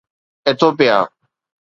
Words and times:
Ethiopia 0.47 0.99